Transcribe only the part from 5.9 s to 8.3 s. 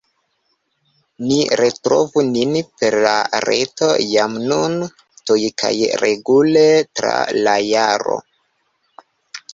regule tra la jaro!